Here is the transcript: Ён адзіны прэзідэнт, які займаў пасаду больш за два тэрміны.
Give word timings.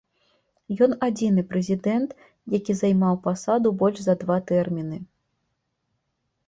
Ён 0.85 0.91
адзіны 1.07 1.41
прэзідэнт, 1.51 2.15
які 2.57 2.73
займаў 2.81 3.21
пасаду 3.29 3.75
больш 3.83 3.97
за 4.09 4.13
два 4.25 4.37
тэрміны. 4.55 4.97